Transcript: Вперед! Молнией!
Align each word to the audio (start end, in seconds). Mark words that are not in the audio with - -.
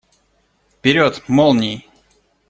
Вперед! 0.71 1.21
Молнией! 1.27 1.87